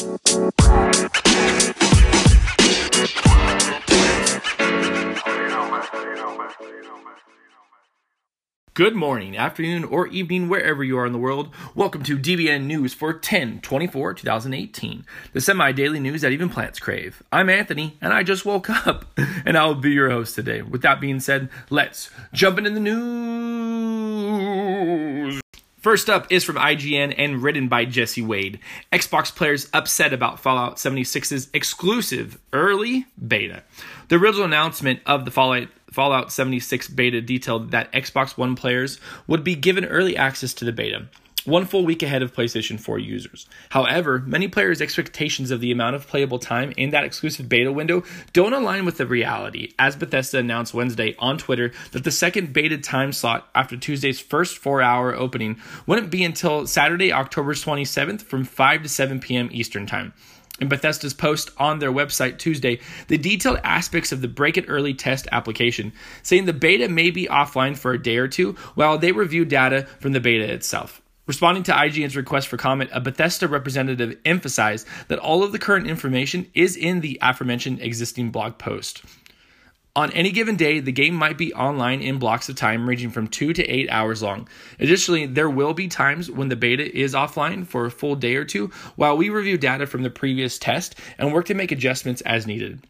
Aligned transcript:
Good 0.00 0.14
morning, 8.94 9.36
afternoon, 9.36 9.84
or 9.84 10.06
evening, 10.06 10.48
wherever 10.48 10.82
you 10.82 10.96
are 10.96 11.04
in 11.04 11.12
the 11.12 11.18
world. 11.18 11.54
Welcome 11.74 12.02
to 12.04 12.16
DBN 12.16 12.64
News 12.64 12.94
for 12.94 13.12
10 13.12 13.60
24 13.60 14.14
2018, 14.14 15.04
the 15.34 15.40
semi 15.42 15.72
daily 15.72 16.00
news 16.00 16.22
that 16.22 16.32
even 16.32 16.48
plants 16.48 16.78
crave. 16.78 17.22
I'm 17.30 17.50
Anthony, 17.50 17.98
and 18.00 18.14
I 18.14 18.22
just 18.22 18.46
woke 18.46 18.70
up, 18.70 19.04
and 19.44 19.58
I'll 19.58 19.74
be 19.74 19.90
your 19.90 20.08
host 20.08 20.34
today. 20.34 20.62
With 20.62 20.80
that 20.80 21.02
being 21.02 21.20
said, 21.20 21.50
let's 21.68 22.08
jump 22.32 22.56
into 22.56 22.70
the 22.70 22.80
news. 22.80 23.29
First 25.80 26.10
up 26.10 26.30
is 26.30 26.44
from 26.44 26.56
IGN 26.56 27.14
and 27.16 27.42
written 27.42 27.66
by 27.68 27.86
Jesse 27.86 28.20
Wade. 28.20 28.60
Xbox 28.92 29.34
players 29.34 29.66
upset 29.72 30.12
about 30.12 30.38
Fallout 30.38 30.76
76's 30.76 31.48
exclusive 31.54 32.38
early 32.52 33.06
beta. 33.26 33.62
The 34.08 34.16
original 34.16 34.44
announcement 34.44 35.00
of 35.06 35.24
the 35.24 35.30
Fallout 35.30 35.68
Fallout 35.90 36.30
76 36.30 36.86
beta 36.88 37.22
detailed 37.22 37.70
that 37.70 37.90
Xbox 37.92 38.36
One 38.36 38.54
players 38.54 39.00
would 39.26 39.42
be 39.42 39.54
given 39.54 39.86
early 39.86 40.16
access 40.16 40.52
to 40.54 40.64
the 40.64 40.70
beta, 40.70 41.06
one 41.44 41.64
full 41.66 41.84
week 41.84 42.02
ahead 42.02 42.22
of 42.22 42.32
PlayStation 42.32 42.78
4 42.78 42.98
users. 42.98 43.46
However, 43.70 44.18
many 44.18 44.48
players' 44.48 44.80
expectations 44.80 45.50
of 45.50 45.60
the 45.60 45.72
amount 45.72 45.96
of 45.96 46.06
playable 46.06 46.38
time 46.38 46.72
in 46.76 46.90
that 46.90 47.04
exclusive 47.04 47.48
beta 47.48 47.72
window 47.72 48.02
don't 48.32 48.52
align 48.52 48.84
with 48.84 48.98
the 48.98 49.06
reality, 49.06 49.72
as 49.78 49.96
Bethesda 49.96 50.38
announced 50.38 50.74
Wednesday 50.74 51.14
on 51.18 51.38
Twitter 51.38 51.72
that 51.92 52.04
the 52.04 52.10
second 52.10 52.52
beta 52.52 52.78
time 52.78 53.12
slot 53.12 53.48
after 53.54 53.76
Tuesday's 53.76 54.20
first 54.20 54.58
four 54.58 54.82
hour 54.82 55.14
opening 55.14 55.60
wouldn't 55.86 56.10
be 56.10 56.24
until 56.24 56.66
Saturday, 56.66 57.12
October 57.12 57.54
27th 57.54 58.22
from 58.22 58.44
5 58.44 58.82
to 58.82 58.88
7 58.88 59.20
p.m. 59.20 59.48
Eastern 59.52 59.86
Time. 59.86 60.12
In 60.60 60.68
Bethesda's 60.68 61.14
post 61.14 61.50
on 61.56 61.78
their 61.78 61.90
website 61.90 62.38
Tuesday, 62.38 62.80
the 63.08 63.16
detailed 63.16 63.60
aspects 63.64 64.12
of 64.12 64.20
the 64.20 64.28
Break 64.28 64.58
It 64.58 64.66
Early 64.68 64.92
test 64.92 65.26
application, 65.32 65.94
saying 66.22 66.44
the 66.44 66.52
beta 66.52 66.86
may 66.88 67.10
be 67.10 67.26
offline 67.26 67.78
for 67.78 67.92
a 67.92 68.02
day 68.02 68.18
or 68.18 68.28
two 68.28 68.52
while 68.74 68.98
they 68.98 69.12
review 69.12 69.46
data 69.46 69.86
from 70.00 70.12
the 70.12 70.20
beta 70.20 70.44
itself. 70.44 71.00
Responding 71.30 71.62
to 71.62 71.70
IGN's 71.70 72.16
request 72.16 72.48
for 72.48 72.56
comment, 72.56 72.90
a 72.92 73.00
Bethesda 73.00 73.46
representative 73.46 74.18
emphasized 74.24 74.84
that 75.06 75.20
all 75.20 75.44
of 75.44 75.52
the 75.52 75.60
current 75.60 75.86
information 75.86 76.50
is 76.54 76.74
in 76.74 77.02
the 77.02 77.20
aforementioned 77.22 77.80
existing 77.80 78.32
blog 78.32 78.58
post. 78.58 79.04
On 79.94 80.10
any 80.10 80.32
given 80.32 80.56
day, 80.56 80.80
the 80.80 80.90
game 80.90 81.14
might 81.14 81.38
be 81.38 81.54
online 81.54 82.02
in 82.02 82.18
blocks 82.18 82.48
of 82.48 82.56
time 82.56 82.88
ranging 82.88 83.10
from 83.10 83.28
2 83.28 83.52
to 83.52 83.64
8 83.64 83.88
hours 83.90 84.24
long. 84.24 84.48
Additionally, 84.80 85.24
there 85.26 85.48
will 85.48 85.72
be 85.72 85.86
times 85.86 86.28
when 86.28 86.48
the 86.48 86.56
beta 86.56 86.92
is 86.98 87.14
offline 87.14 87.64
for 87.64 87.86
a 87.86 87.92
full 87.92 88.16
day 88.16 88.34
or 88.34 88.44
two 88.44 88.72
while 88.96 89.16
we 89.16 89.28
review 89.28 89.56
data 89.56 89.86
from 89.86 90.02
the 90.02 90.10
previous 90.10 90.58
test 90.58 90.98
and 91.16 91.32
work 91.32 91.46
to 91.46 91.54
make 91.54 91.70
adjustments 91.70 92.22
as 92.22 92.44
needed. 92.44 92.82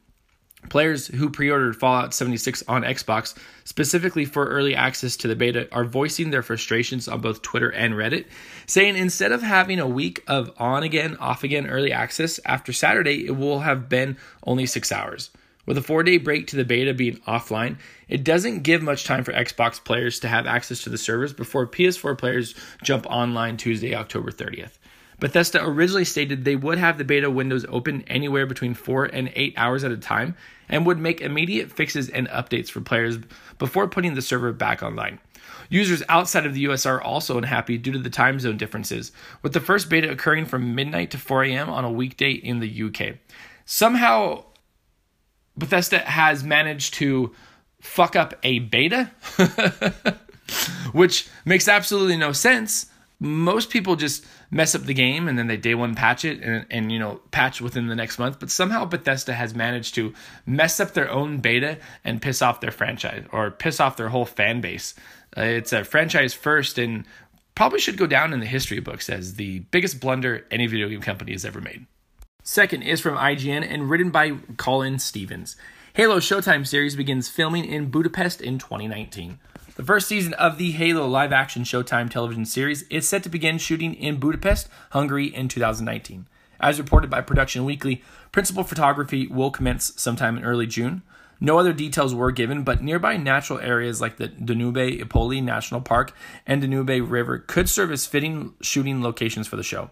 Players 0.71 1.09
who 1.09 1.29
pre 1.29 1.51
ordered 1.51 1.77
Fallout 1.77 2.15
76 2.15 2.63
on 2.69 2.83
Xbox, 2.83 3.37
specifically 3.65 4.25
for 4.25 4.47
early 4.47 4.75
access 4.75 5.17
to 5.17 5.29
the 5.29 5.37
beta, 5.37 5.69
are 5.73 5.85
voicing 5.85 6.31
their 6.31 6.43
frustrations 6.43 7.09
on 7.09 7.21
both 7.21 7.43
Twitter 7.43 7.71
and 7.71 7.95
Reddit, 7.95 8.27
saying 8.67 8.97
instead 8.97 9.33
of 9.33 9.43
having 9.43 9.81
a 9.81 9.87
week 9.87 10.23
of 10.29 10.53
on 10.59 10.85
again, 10.85 11.17
off 11.19 11.45
again 11.45 11.67
early 11.67 11.93
access, 11.93 12.41
after 12.47 12.73
Saturday 12.73 13.27
it 13.27 13.37
will 13.37 13.61
have 13.61 13.89
been 13.89 14.17
only 14.45 14.65
six 14.65 14.93
hours. 14.93 15.31
With 15.67 15.77
a 15.77 15.83
four 15.83 16.03
day 16.03 16.17
break 16.17 16.47
to 16.49 16.57
the 16.57 16.65
beta 16.65 16.95
being 16.95 17.19
offline, 17.29 17.77
it 18.09 18.25
doesn't 18.25 18.63
give 18.63 18.83
much 18.83 19.05
time 19.05 19.25
for 19.25 19.33
Xbox 19.33 19.83
players 19.83 20.21
to 20.21 20.29
have 20.29 20.47
access 20.47 20.83
to 20.85 20.91
the 20.91 20.99
servers 20.99 21.33
before 21.33 21.67
PS4 21.67 22.17
players 22.17 22.55
jump 22.83 23.07
online 23.07 23.57
Tuesday, 23.57 23.95
October 23.95 24.31
30th. 24.31 24.79
Bethesda 25.21 25.63
originally 25.63 26.05
stated 26.05 26.45
they 26.45 26.57
would 26.57 26.79
have 26.79 26.99
the 26.99 27.05
beta 27.05 27.31
windows 27.31 27.67
open 27.69 28.03
anywhere 28.09 28.47
between 28.47 28.75
4 28.75 29.05
and 29.05 29.31
8 29.37 29.55
hours 29.57 29.85
at 29.85 29.93
a 29.93 29.97
time 29.97 30.35
and 30.69 30.87
would 30.87 30.99
make 30.99 31.21
immediate 31.21 31.71
fixes 31.71 32.09
and 32.09 32.27
updates 32.29 32.71
for 32.71 32.81
players 32.81 33.19
before 33.59 33.87
putting 33.87 34.15
the 34.15 34.23
server 34.23 34.53
back 34.53 34.83
online. 34.83 35.19
Users 35.69 36.03
outside 36.09 36.47
of 36.47 36.55
the 36.55 36.61
US 36.63 36.87
are 36.87 37.01
also 37.01 37.37
unhappy 37.37 37.77
due 37.79 37.93
to 37.93 37.99
the 37.99 38.11
time 38.11 38.41
zone 38.41 38.57
differences, 38.57 39.13
with 39.43 39.53
the 39.53 39.61
first 39.61 39.89
beta 39.89 40.11
occurring 40.11 40.47
from 40.47 40.75
midnight 40.75 41.11
to 41.11 41.19
4 41.19 41.45
a.m. 41.45 41.69
on 41.69 41.85
a 41.85 41.93
weekday 41.93 42.33
in 42.33 42.61
the 42.61 42.83
UK. 42.85 43.17
Somehow, 43.67 44.45
Bethesda 45.57 46.01
has 46.01 46.43
managed 46.43 46.95
to 46.95 47.33
fuck 47.81 48.17
up 48.17 48.35
a 48.43 48.61
beta, 48.61 49.11
which 50.93 51.29
makes 51.45 51.69
absolutely 51.69 52.17
no 52.17 52.33
sense. 52.33 52.87
Most 53.21 53.69
people 53.69 53.97
just 53.97 54.25
mess 54.51 54.75
up 54.75 54.85
the 54.85 54.95
game 54.95 55.29
and 55.29 55.39
then 55.39 55.47
they 55.47 55.59
day 55.59 55.75
one 55.75 55.95
patch 55.95 56.25
it 56.25 56.43
and, 56.43 56.65
and 56.71 56.91
you 56.91 56.99
know 56.99 57.21
patch 57.31 57.61
within 57.61 57.87
the 57.87 57.95
next 57.95 58.19
month. 58.19 58.41
But 58.41 58.51
somehow 58.51 58.87
Bethesda 58.87 59.35
has 59.35 59.55
managed 59.55 59.95
to 59.97 60.15
mess 60.47 60.81
up 60.81 60.95
their 60.95 61.11
own 61.11 61.39
beta 61.39 61.79
and 62.03 62.23
piss 62.23 62.41
off 62.41 62.61
their 62.61 62.71
franchise 62.71 63.25
or 63.31 63.51
piss 63.51 63.79
off 63.79 63.97
their 63.97 64.09
whole 64.09 64.25
fan 64.25 64.61
base. 64.61 64.95
Uh, 65.37 65.43
it's 65.43 65.73
a 65.73 65.85
franchise 65.85 66.33
first 66.33 66.79
and 66.79 67.05
probably 67.55 67.79
should 67.79 67.99
go 67.99 68.07
down 68.07 68.33
in 68.33 68.41
the 68.41 68.47
history 68.47 68.81
books 68.81 69.11
as 69.11 69.35
the 69.35 69.59
biggest 69.71 70.01
blunder 70.01 70.47
any 70.51 70.67
video 70.67 70.89
game 70.89 71.03
company 71.03 71.33
has 71.33 71.45
ever 71.45 71.61
made. 71.61 71.85
Second 72.43 72.83
is 72.83 73.01
from 73.01 73.17
IGN 73.17 73.67
and 73.69 73.91
written 73.91 74.11
by 74.11 74.33
Colin 74.57 74.99
Stevens. 74.99 75.57
Halo 75.93 76.21
Showtime 76.21 76.67
series 76.67 76.97
begins 76.97 77.29
filming 77.29 77.65
in 77.65 77.91
Budapest 77.91 78.41
in 78.41 78.59
2019. 78.59 79.39
The 79.81 79.87
first 79.87 80.09
season 80.09 80.35
of 80.35 80.59
the 80.59 80.73
Halo 80.73 81.07
live 81.09 81.33
action 81.33 81.63
Showtime 81.63 82.11
television 82.11 82.45
series 82.45 82.83
is 82.91 83.09
set 83.09 83.23
to 83.23 83.31
begin 83.31 83.57
shooting 83.57 83.95
in 83.95 84.21
Budapest, 84.21 84.69
Hungary 84.91 85.35
in 85.35 85.49
2019. 85.49 86.29
As 86.61 86.79
reported 86.79 87.09
by 87.09 87.23
Production 87.23 87.65
Weekly, 87.65 88.03
principal 88.31 88.63
photography 88.63 89.27
will 89.27 89.51
commence 89.51 89.95
sometime 89.97 90.37
in 90.37 90.45
early 90.45 90.67
June. 90.67 91.01
No 91.41 91.59
other 91.59 91.73
details 91.73 92.15
were 92.15 92.31
given, 92.31 92.63
but 92.63 92.83
nearby 92.83 93.17
natural 93.17 93.59
areas 93.59 94.03
like 94.03 94.19
the 94.19 94.29
Danube 94.29 94.77
Ipoly 94.77 95.43
National 95.43 95.81
Park 95.81 96.13
and 96.47 96.61
Danube 96.61 97.11
River 97.11 97.39
could 97.39 97.67
serve 97.67 97.91
as 97.91 98.05
fitting 98.05 98.53
shooting 98.61 99.03
locations 99.03 99.47
for 99.47 99.57
the 99.57 99.63
show. 99.63 99.89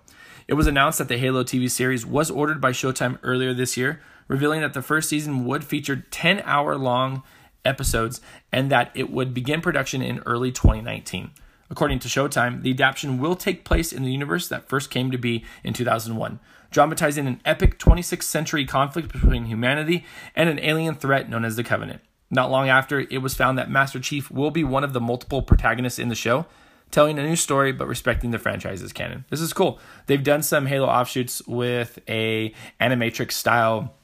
It 0.46 0.52
was 0.52 0.66
announced 0.66 0.98
that 0.98 1.08
the 1.08 1.16
Halo 1.16 1.44
TV 1.44 1.70
series 1.70 2.04
was 2.04 2.30
ordered 2.30 2.60
by 2.60 2.72
Showtime 2.72 3.18
earlier 3.22 3.54
this 3.54 3.78
year, 3.78 4.02
revealing 4.28 4.60
that 4.60 4.74
the 4.74 4.82
first 4.82 5.08
season 5.08 5.46
would 5.46 5.64
feature 5.64 6.04
10 6.10 6.42
hour 6.44 6.76
long 6.76 7.22
episodes 7.64 8.20
and 8.52 8.70
that 8.70 8.90
it 8.94 9.10
would 9.10 9.34
begin 9.34 9.60
production 9.60 10.02
in 10.02 10.20
early 10.20 10.52
2019. 10.52 11.30
According 11.70 11.98
to 12.00 12.08
Showtime, 12.08 12.62
the 12.62 12.70
adaptation 12.70 13.18
will 13.18 13.36
take 13.36 13.64
place 13.64 13.92
in 13.92 14.02
the 14.02 14.12
universe 14.12 14.48
that 14.48 14.68
first 14.68 14.90
came 14.90 15.10
to 15.10 15.18
be 15.18 15.44
in 15.62 15.74
2001, 15.74 16.40
dramatizing 16.70 17.26
an 17.26 17.40
epic 17.44 17.78
26th 17.78 18.22
century 18.22 18.64
conflict 18.64 19.12
between 19.12 19.44
humanity 19.44 20.04
and 20.34 20.48
an 20.48 20.58
alien 20.60 20.94
threat 20.94 21.28
known 21.28 21.44
as 21.44 21.56
the 21.56 21.64
Covenant. 21.64 22.00
Not 22.30 22.50
long 22.50 22.68
after, 22.68 23.00
it 23.00 23.18
was 23.18 23.34
found 23.34 23.58
that 23.58 23.70
Master 23.70 24.00
Chief 24.00 24.30
will 24.30 24.50
be 24.50 24.64
one 24.64 24.84
of 24.84 24.92
the 24.92 25.00
multiple 25.00 25.42
protagonists 25.42 25.98
in 25.98 26.08
the 26.08 26.14
show, 26.14 26.46
telling 26.90 27.18
a 27.18 27.22
new 27.22 27.36
story 27.36 27.72
but 27.72 27.86
respecting 27.86 28.30
the 28.30 28.38
franchise's 28.38 28.92
canon. 28.92 29.24
This 29.30 29.40
is 29.40 29.52
cool. 29.52 29.78
They've 30.06 30.22
done 30.22 30.42
some 30.42 30.66
Halo 30.66 30.86
offshoots 30.86 31.46
with 31.46 31.98
a 32.08 32.54
animatrix 32.80 33.32
style 33.32 33.94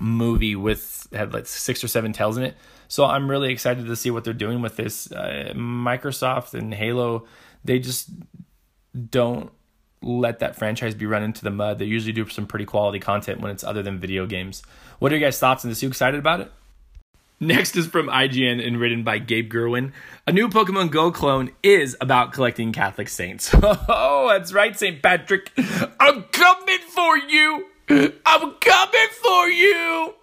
movie 0.00 0.56
with 0.56 1.06
had 1.12 1.32
like 1.32 1.46
six 1.46 1.82
or 1.84 1.88
seven 1.88 2.12
tales 2.12 2.36
in 2.36 2.44
it. 2.44 2.56
So 2.88 3.04
I'm 3.04 3.30
really 3.30 3.52
excited 3.52 3.86
to 3.86 3.96
see 3.96 4.10
what 4.10 4.24
they're 4.24 4.34
doing 4.34 4.60
with 4.60 4.76
this. 4.76 5.10
Uh, 5.10 5.52
Microsoft 5.54 6.54
and 6.54 6.74
Halo, 6.74 7.26
they 7.64 7.78
just 7.78 8.10
don't 9.10 9.50
let 10.02 10.40
that 10.40 10.56
franchise 10.56 10.94
be 10.94 11.06
run 11.06 11.22
into 11.22 11.42
the 11.42 11.50
mud. 11.50 11.78
They 11.78 11.84
usually 11.84 12.12
do 12.12 12.28
some 12.28 12.46
pretty 12.46 12.64
quality 12.64 12.98
content 12.98 13.40
when 13.40 13.50
it's 13.50 13.64
other 13.64 13.82
than 13.82 13.98
video 13.98 14.26
games. 14.26 14.62
What 14.98 15.12
are 15.12 15.16
your 15.16 15.26
guys' 15.26 15.38
thoughts 15.38 15.64
on 15.64 15.70
this? 15.70 15.82
You 15.82 15.88
excited 15.88 16.18
about 16.18 16.40
it? 16.40 16.52
Next 17.42 17.74
is 17.74 17.88
from 17.88 18.06
IGN 18.06 18.64
and 18.64 18.78
written 18.78 19.02
by 19.02 19.18
Gabe 19.18 19.52
Gurwin. 19.52 19.90
A 20.28 20.32
new 20.32 20.48
Pokemon 20.48 20.92
Go 20.92 21.10
clone 21.10 21.50
is 21.62 21.96
about 22.00 22.32
collecting 22.32 22.72
Catholic 22.72 23.08
saints. 23.08 23.52
Oh, 23.88 24.28
that's 24.28 24.52
right, 24.52 24.78
St. 24.78 25.02
Patrick. 25.02 25.50
I'm 25.98 26.22
coming 26.24 26.78
for 26.88 27.16
you. 27.18 27.66
I'm 27.92 28.54
coming 28.54 29.08
for 29.22 29.48
you. 29.48 30.14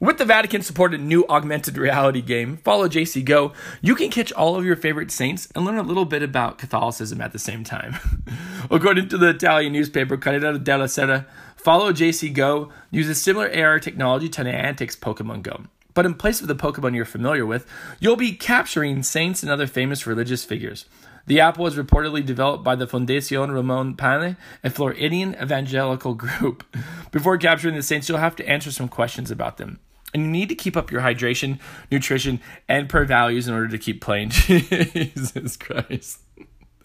With 0.00 0.18
the 0.18 0.24
Vatican 0.24 0.62
supported 0.62 1.00
new 1.00 1.24
augmented 1.28 1.78
reality 1.78 2.22
game, 2.22 2.56
Follow 2.58 2.88
JC 2.88 3.24
Go, 3.24 3.52
you 3.80 3.94
can 3.94 4.10
catch 4.10 4.32
all 4.32 4.56
of 4.56 4.64
your 4.64 4.74
favorite 4.74 5.12
saints 5.12 5.48
and 5.54 5.64
learn 5.64 5.78
a 5.78 5.82
little 5.82 6.04
bit 6.04 6.22
about 6.22 6.58
Catholicism 6.58 7.20
at 7.20 7.32
the 7.32 7.38
same 7.38 7.62
time. 7.62 7.96
According 8.70 9.08
to 9.10 9.18
the 9.18 9.30
Italian 9.30 9.72
newspaper 9.72 10.16
Corriere 10.16 10.58
della 10.58 10.88
Sera, 10.88 11.26
Follow 11.56 11.92
JC 11.92 12.32
Go 12.32 12.72
uses 12.90 13.22
similar 13.22 13.48
AR 13.52 13.78
technology 13.78 14.28
to 14.30 14.42
Niantic's 14.42 14.96
Pokemon 14.96 15.42
Go. 15.42 15.64
But 15.94 16.06
in 16.06 16.14
place 16.14 16.40
of 16.40 16.48
the 16.48 16.56
Pokemon 16.56 16.94
you're 16.96 17.04
familiar 17.04 17.46
with, 17.46 17.66
you'll 18.00 18.16
be 18.16 18.32
capturing 18.32 19.02
saints 19.04 19.42
and 19.42 19.50
other 19.50 19.66
famous 19.66 20.06
religious 20.06 20.44
figures. 20.44 20.86
The 21.28 21.40
app 21.40 21.58
was 21.58 21.76
reportedly 21.76 22.24
developed 22.24 22.64
by 22.64 22.74
the 22.74 22.86
Fundación 22.86 23.52
Ramon 23.52 23.96
Pane, 23.96 24.38
a 24.64 24.70
Floridian 24.70 25.36
evangelical 25.40 26.14
group. 26.14 26.64
Before 27.12 27.36
capturing 27.36 27.74
the 27.74 27.82
saints, 27.82 28.08
you'll 28.08 28.16
have 28.16 28.34
to 28.36 28.48
answer 28.48 28.70
some 28.70 28.88
questions 28.88 29.30
about 29.30 29.58
them. 29.58 29.78
And 30.14 30.22
you 30.22 30.30
need 30.30 30.48
to 30.48 30.54
keep 30.54 30.74
up 30.74 30.90
your 30.90 31.02
hydration, 31.02 31.58
nutrition, 31.90 32.40
and 32.66 32.88
prayer 32.88 33.04
values 33.04 33.46
in 33.46 33.52
order 33.52 33.68
to 33.68 33.76
keep 33.76 34.00
playing. 34.00 34.30
Jesus 34.30 35.58
Christ. 35.58 36.20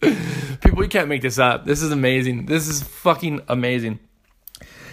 People, 0.60 0.82
you 0.82 0.90
can't 0.90 1.08
make 1.08 1.22
this 1.22 1.38
up. 1.38 1.64
This 1.64 1.80
is 1.80 1.90
amazing. 1.90 2.44
This 2.44 2.68
is 2.68 2.82
fucking 2.82 3.40
amazing. 3.48 3.98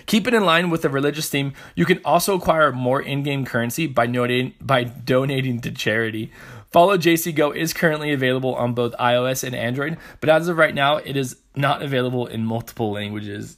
Keep 0.05 0.27
it 0.27 0.33
in 0.33 0.45
line 0.45 0.69
with 0.69 0.81
the 0.81 0.89
religious 0.89 1.29
theme. 1.29 1.51
You 1.75 1.85
can 1.85 1.99
also 2.05 2.35
acquire 2.35 2.71
more 2.71 3.01
in-game 3.01 3.43
currency 3.43 3.85
by 3.85 4.07
donating 4.07 4.53
by 4.61 4.85
donating 4.85 5.59
to 5.61 5.71
charity. 5.71 6.31
Follow 6.71 6.97
JC 6.97 7.35
Go 7.35 7.51
is 7.51 7.73
currently 7.73 8.13
available 8.13 8.55
on 8.55 8.73
both 8.73 8.93
iOS 8.93 9.43
and 9.43 9.55
Android, 9.55 9.97
but 10.21 10.29
as 10.29 10.47
of 10.47 10.57
right 10.57 10.73
now, 10.73 10.97
it 10.97 11.17
is 11.17 11.37
not 11.55 11.81
available 11.81 12.27
in 12.27 12.45
multiple 12.45 12.91
languages. 12.91 13.57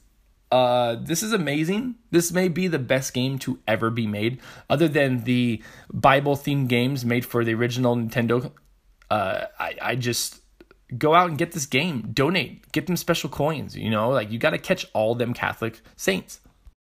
Uh, 0.52 0.96
this 1.00 1.24
is 1.24 1.32
amazing. 1.32 1.96
This 2.12 2.32
may 2.32 2.48
be 2.48 2.68
the 2.68 2.80
best 2.80 3.14
game 3.14 3.40
to 3.40 3.60
ever 3.68 3.90
be 3.90 4.08
made, 4.08 4.40
other 4.70 4.88
than 4.88 5.24
the 5.26 5.62
Bible 5.92 6.36
themed 6.36 6.68
games 6.68 7.06
made 7.06 7.26
for 7.26 7.44
the 7.44 7.54
original 7.54 7.96
Nintendo. 7.96 8.52
Uh, 9.10 9.46
I, 9.60 9.76
I 9.82 9.96
just 9.96 10.42
go 10.98 11.14
out 11.14 11.30
and 11.30 11.38
get 11.38 11.52
this 11.52 11.66
game, 11.66 12.10
donate, 12.14 12.72
get 12.72 12.88
them 12.88 12.98
special 12.98 13.30
coins. 13.30 13.76
You 13.76 13.90
know, 13.90 14.10
like 14.10 14.32
you 14.32 14.40
got 14.40 14.52
to 14.52 14.58
catch 14.58 14.88
all 14.94 15.16
them 15.16 15.34
Catholic 15.34 15.82
saints. 15.96 16.40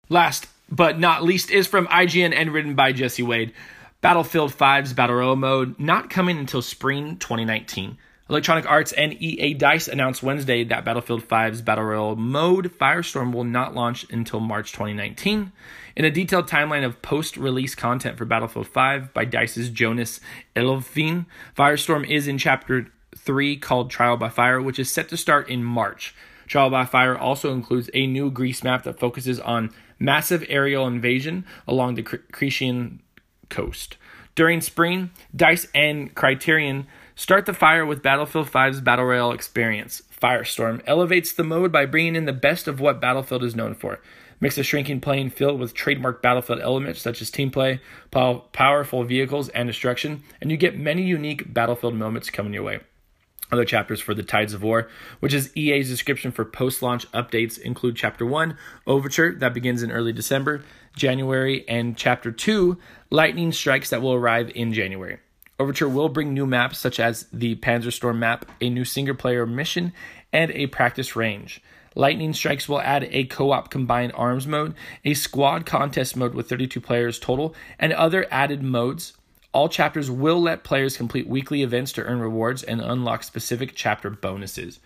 Last 0.09 0.47
but 0.69 0.97
not 0.99 1.23
least 1.23 1.51
is 1.51 1.67
from 1.67 1.87
IGN 1.87 2.33
and 2.33 2.53
written 2.53 2.75
by 2.75 2.93
Jesse 2.93 3.23
Wade. 3.23 3.53
Battlefield 4.01 4.51
5's 4.51 4.93
Battle 4.93 5.17
Royale 5.17 5.35
mode 5.35 5.79
not 5.79 6.09
coming 6.09 6.39
until 6.39 6.63
spring 6.63 7.17
2019. 7.17 7.99
Electronic 8.31 8.65
Arts 8.65 8.93
and 8.93 9.13
EA 9.21 9.53
Dice 9.53 9.87
announced 9.87 10.23
Wednesday 10.23 10.63
that 10.63 10.83
Battlefield 10.83 11.27
5's 11.27 11.61
Battle 11.61 11.83
Royale 11.83 12.15
mode 12.15 12.71
Firestorm 12.79 13.31
will 13.31 13.43
not 13.43 13.75
launch 13.75 14.07
until 14.09 14.39
March 14.39 14.71
2019. 14.71 15.51
In 15.95 16.05
a 16.05 16.09
detailed 16.09 16.47
timeline 16.47 16.83
of 16.83 17.03
post 17.03 17.37
release 17.37 17.75
content 17.75 18.17
for 18.17 18.25
Battlefield 18.25 18.67
5 18.67 19.13
by 19.13 19.23
Dice's 19.23 19.69
Jonas 19.69 20.19
Elfvin, 20.55 21.27
Firestorm 21.55 22.09
is 22.09 22.27
in 22.27 22.39
Chapter 22.39 22.91
3 23.15 23.57
called 23.57 23.91
Trial 23.91 24.17
by 24.17 24.29
Fire, 24.29 24.59
which 24.59 24.79
is 24.79 24.89
set 24.89 25.09
to 25.09 25.17
start 25.17 25.47
in 25.47 25.63
March. 25.63 26.15
Trial 26.47 26.71
by 26.71 26.85
Fire 26.85 27.15
also 27.15 27.53
includes 27.53 27.91
a 27.93 28.07
new 28.07 28.31
Greece 28.31 28.63
map 28.63 28.81
that 28.83 28.99
focuses 28.99 29.39
on 29.39 29.69
massive 29.99 30.43
aerial 30.49 30.87
invasion 30.87 31.45
along 31.67 31.93
the 31.93 32.03
Cretian 32.03 32.97
coast. 33.51 33.97
During 34.33 34.61
spring, 34.61 35.11
Dice 35.35 35.67
and 35.75 36.15
Criterion 36.15 36.87
Start 37.21 37.45
the 37.45 37.53
fire 37.53 37.85
with 37.85 38.01
Battlefield 38.01 38.49
5's 38.49 38.81
Battle 38.81 39.05
Royale 39.05 39.31
experience. 39.31 40.01
Firestorm 40.19 40.81
elevates 40.87 41.31
the 41.31 41.43
mode 41.43 41.71
by 41.71 41.85
bringing 41.85 42.15
in 42.15 42.25
the 42.25 42.33
best 42.33 42.67
of 42.67 42.79
what 42.79 42.99
Battlefield 42.99 43.43
is 43.43 43.55
known 43.55 43.75
for. 43.75 43.99
Mix 44.39 44.57
a 44.57 44.63
shrinking 44.63 45.01
playing 45.01 45.29
field 45.29 45.59
with 45.59 45.75
trademark 45.75 46.23
Battlefield 46.23 46.61
elements 46.61 46.99
such 46.99 47.21
as 47.21 47.29
team 47.29 47.51
play, 47.51 47.79
powerful 48.09 49.03
vehicles, 49.03 49.49
and 49.49 49.67
destruction, 49.67 50.23
and 50.41 50.49
you 50.49 50.57
get 50.57 50.75
many 50.75 51.03
unique 51.03 51.53
Battlefield 51.53 51.93
moments 51.93 52.31
coming 52.31 52.53
your 52.53 52.63
way. 52.63 52.79
Other 53.51 53.65
chapters 53.65 53.99
for 53.99 54.13
the 54.13 54.23
Tides 54.23 54.53
of 54.53 54.63
War, 54.63 54.87
which 55.19 55.33
is 55.33 55.55
EA's 55.57 55.89
description 55.89 56.31
for 56.31 56.45
post 56.45 56.81
launch 56.81 57.11
updates, 57.11 57.59
include 57.59 57.97
Chapter 57.97 58.25
1, 58.25 58.57
Overture, 58.87 59.35
that 59.35 59.53
begins 59.53 59.83
in 59.83 59.91
early 59.91 60.13
December, 60.13 60.63
January, 60.95 61.67
and 61.67 61.97
Chapter 61.97 62.31
2, 62.31 62.77
Lightning 63.09 63.51
Strikes, 63.51 63.89
that 63.89 64.01
will 64.01 64.13
arrive 64.13 64.51
in 64.55 64.71
January. 64.71 65.17
Overture 65.59 65.89
will 65.89 66.07
bring 66.07 66.33
new 66.33 66.45
maps 66.45 66.79
such 66.79 66.97
as 66.97 67.27
the 67.33 67.55
Panzerstorm 67.55 68.17
map, 68.17 68.45
a 68.61 68.69
new 68.69 68.85
single 68.85 69.15
player 69.15 69.45
mission, 69.45 69.91
and 70.31 70.49
a 70.51 70.67
practice 70.67 71.17
range. 71.17 71.61
Lightning 71.93 72.33
Strikes 72.33 72.69
will 72.69 72.79
add 72.79 73.09
a 73.11 73.25
co 73.25 73.51
op 73.51 73.69
combined 73.69 74.13
arms 74.15 74.47
mode, 74.47 74.75
a 75.03 75.13
squad 75.13 75.65
contest 75.65 76.15
mode 76.15 76.33
with 76.33 76.47
32 76.47 76.79
players 76.79 77.19
total, 77.19 77.53
and 77.77 77.91
other 77.91 78.25
added 78.31 78.63
modes. 78.63 79.13
All 79.53 79.67
chapters 79.67 80.09
will 80.09 80.41
let 80.41 80.63
players 80.63 80.95
complete 80.95 81.27
weekly 81.27 81.61
events 81.61 81.91
to 81.93 82.03
earn 82.03 82.19
rewards 82.19 82.63
and 82.63 82.79
unlock 82.79 83.23
specific 83.23 83.73
chapter 83.75 84.09
bonuses 84.09 84.79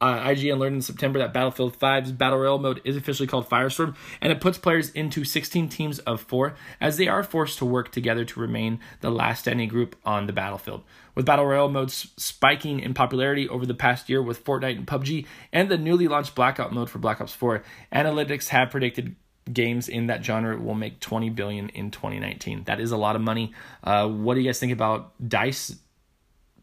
uh, 0.00 0.18
IGN 0.20 0.58
learned 0.58 0.76
in 0.76 0.82
September 0.82 1.18
that 1.18 1.32
Battlefield 1.32 1.78
5's 1.78 2.12
Battle 2.12 2.38
Royale 2.38 2.58
mode 2.58 2.80
is 2.84 2.96
officially 2.96 3.26
called 3.26 3.48
Firestorm, 3.48 3.96
and 4.20 4.30
it 4.30 4.40
puts 4.40 4.58
players 4.58 4.90
into 4.90 5.24
16 5.24 5.68
teams 5.68 5.98
of 6.00 6.20
four 6.20 6.54
as 6.80 6.96
they 6.96 7.08
are 7.08 7.22
forced 7.22 7.58
to 7.58 7.64
work 7.64 7.92
together 7.92 8.24
to 8.24 8.40
remain 8.40 8.78
the 9.00 9.10
last 9.10 9.40
standing 9.40 9.68
group 9.68 9.96
on 10.04 10.26
the 10.26 10.32
battlefield. 10.32 10.82
With 11.14 11.24
Battle 11.24 11.46
Royale 11.46 11.70
modes 11.70 12.12
spiking 12.16 12.80
in 12.80 12.92
popularity 12.92 13.48
over 13.48 13.64
the 13.64 13.74
past 13.74 14.10
year 14.10 14.22
with 14.22 14.44
Fortnite 14.44 14.76
and 14.76 14.86
PUBG, 14.86 15.26
and 15.52 15.70
the 15.70 15.78
newly 15.78 16.08
launched 16.08 16.34
Blackout 16.34 16.72
mode 16.72 16.90
for 16.90 16.98
Black 16.98 17.20
Ops 17.20 17.34
4, 17.34 17.62
analytics 17.92 18.48
have 18.48 18.70
predicted 18.70 19.16
games 19.52 19.88
in 19.88 20.08
that 20.08 20.24
genre 20.24 20.58
will 20.58 20.74
make 20.74 21.00
20 21.00 21.30
billion 21.30 21.68
in 21.70 21.90
2019. 21.90 22.64
That 22.64 22.80
is 22.80 22.92
a 22.92 22.96
lot 22.96 23.16
of 23.16 23.22
money. 23.22 23.52
Uh, 23.82 24.08
what 24.08 24.34
do 24.34 24.40
you 24.40 24.46
guys 24.46 24.58
think 24.58 24.72
about 24.72 25.12
Dice? 25.28 25.76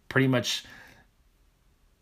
Pretty 0.09 0.27
much 0.27 0.65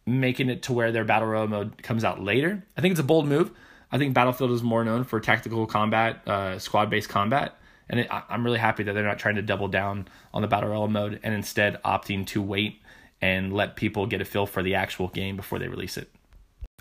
making 0.06 0.50
it 0.50 0.64
to 0.64 0.74
where 0.74 0.92
their 0.92 1.06
battle 1.06 1.28
royale 1.28 1.48
mode 1.48 1.82
comes 1.84 2.04
out 2.04 2.22
later. 2.22 2.64
I 2.76 2.82
think 2.82 2.92
it's 2.92 3.00
a 3.00 3.04
bold 3.04 3.28
move. 3.28 3.52
I 3.92 3.98
think 3.98 4.14
Battlefield 4.14 4.52
is 4.52 4.64
more 4.64 4.84
known 4.84 5.04
for 5.04 5.20
tactical 5.20 5.66
combat, 5.66 6.26
uh, 6.28 6.60
squad 6.60 6.90
based 6.90 7.10
combat, 7.10 7.58
and 7.90 8.00
it, 8.00 8.08
I'm 8.10 8.44
really 8.44 8.60
happy 8.60 8.84
that 8.84 8.94
they're 8.94 9.04
not 9.04 9.20
trying 9.20 9.36
to 9.36 9.42
double 9.42 9.68
down 9.68 10.08
on 10.34 10.42
the 10.42 10.48
battle 10.48 10.70
royale 10.70 10.88
mode 10.88 11.20
and 11.24 11.34
instead 11.34 11.82
opting 11.84 12.26
to 12.28 12.42
wait 12.42 12.82
and 13.22 13.54
let 13.54 13.76
people 13.76 14.08
get 14.08 14.22
a 14.22 14.26
feel 14.26 14.46
for 14.46 14.64
the 14.64 14.76
actual 14.76 15.10
game 15.10 15.36
before 15.36 15.60
they 15.60 15.68
release 15.68 15.98
it. 15.98 16.10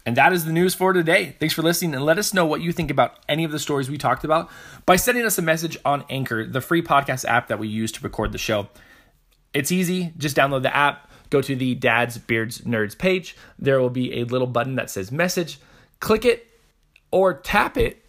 And 0.06 0.16
that 0.16 0.32
is 0.32 0.44
the 0.44 0.52
news 0.52 0.74
for 0.74 0.92
today. 0.92 1.36
Thanks 1.38 1.54
for 1.54 1.62
listening 1.62 1.94
and 1.94 2.04
let 2.04 2.18
us 2.18 2.32
know 2.32 2.46
what 2.46 2.62
you 2.62 2.72
think 2.72 2.90
about 2.90 3.18
any 3.28 3.44
of 3.44 3.52
the 3.52 3.58
stories 3.58 3.90
we 3.90 3.98
talked 3.98 4.24
about 4.24 4.50
by 4.86 4.96
sending 4.96 5.24
us 5.24 5.36
a 5.38 5.42
message 5.42 5.76
on 5.84 6.04
Anchor, 6.08 6.46
the 6.46 6.60
free 6.60 6.82
podcast 6.82 7.24
app 7.26 7.48
that 7.48 7.58
we 7.58 7.68
use 7.68 7.92
to 7.92 8.02
record 8.02 8.32
the 8.32 8.38
show. 8.38 8.68
It's 9.52 9.70
easy, 9.70 10.12
just 10.16 10.36
download 10.36 10.62
the 10.62 10.74
app 10.74 11.10
go 11.30 11.40
to 11.40 11.56
the 11.56 11.74
Dads, 11.74 12.18
Beards, 12.18 12.60
Nerds 12.62 12.98
page. 12.98 13.36
There 13.58 13.80
will 13.80 13.90
be 13.90 14.20
a 14.20 14.24
little 14.24 14.46
button 14.46 14.74
that 14.74 14.90
says 14.90 15.10
message. 15.10 15.58
Click 16.00 16.24
it 16.24 16.46
or 17.10 17.34
tap 17.34 17.76
it, 17.76 18.04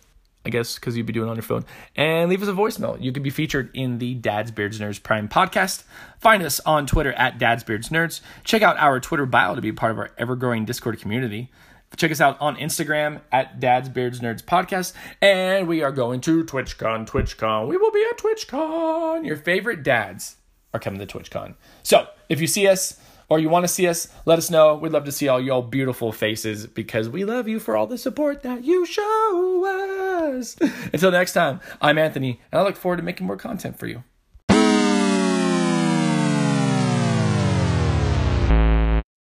I 0.45 0.49
guess, 0.49 0.75
because 0.75 0.97
you'd 0.97 1.05
be 1.05 1.13
doing 1.13 1.27
it 1.27 1.31
on 1.31 1.37
your 1.37 1.43
phone, 1.43 1.65
and 1.95 2.29
leave 2.29 2.41
us 2.41 2.49
a 2.49 2.53
voicemail. 2.53 3.01
You 3.01 3.11
could 3.11 3.23
be 3.23 3.29
featured 3.29 3.69
in 3.73 3.99
the 3.99 4.15
Dads, 4.15 4.51
Beards, 4.51 4.79
Nerds 4.79 5.01
Prime 5.01 5.29
podcast. 5.29 5.83
Find 6.19 6.43
us 6.43 6.59
on 6.61 6.87
Twitter 6.87 7.13
at 7.13 7.37
Dads, 7.37 7.63
Beards, 7.63 7.89
Nerds. 7.89 8.21
Check 8.43 8.61
out 8.61 8.77
our 8.77 8.99
Twitter 8.99 9.25
bio 9.25 9.55
to 9.55 9.61
be 9.61 9.71
part 9.71 9.91
of 9.91 9.99
our 9.99 10.11
ever 10.17 10.35
growing 10.35 10.65
Discord 10.65 10.99
community. 10.99 11.49
Check 11.97 12.11
us 12.11 12.21
out 12.21 12.39
on 12.39 12.55
Instagram 12.55 13.21
at 13.31 13.59
Dad's 13.59 13.89
Beards 13.89 14.21
Nerds 14.21 14.43
Podcast. 14.43 14.93
And 15.21 15.67
we 15.67 15.83
are 15.83 15.91
going 15.91 16.21
to 16.21 16.43
TwitchCon, 16.43 17.07
TwitchCon. 17.07 17.67
We 17.67 17.77
will 17.77 17.91
be 17.91 18.05
at 18.09 18.17
TwitchCon. 18.17 19.25
Your 19.25 19.37
favorite 19.37 19.83
dads 19.83 20.37
are 20.73 20.79
coming 20.79 21.05
to 21.05 21.05
TwitchCon. 21.05 21.55
So 21.83 22.07
if 22.29 22.39
you 22.39 22.47
see 22.47 22.67
us, 22.67 22.99
or 23.31 23.39
you 23.39 23.47
want 23.47 23.63
to 23.63 23.69
see 23.69 23.87
us, 23.87 24.09
let 24.25 24.37
us 24.37 24.49
know. 24.49 24.75
We'd 24.75 24.91
love 24.91 25.05
to 25.05 25.11
see 25.11 25.29
all 25.29 25.39
your 25.39 25.63
beautiful 25.63 26.11
faces 26.11 26.67
because 26.67 27.07
we 27.07 27.23
love 27.23 27.47
you 27.47 27.61
for 27.61 27.77
all 27.77 27.87
the 27.87 27.97
support 27.97 28.43
that 28.43 28.65
you 28.65 28.85
show 28.85 30.27
us. 30.27 30.57
Until 30.91 31.11
next 31.11 31.31
time, 31.31 31.61
I'm 31.81 31.97
Anthony, 31.97 32.41
and 32.51 32.59
I 32.59 32.63
look 32.63 32.75
forward 32.75 32.97
to 32.97 33.03
making 33.03 33.27
more 33.27 33.37
content 33.37 33.79
for 33.79 33.87
you. 33.87 34.03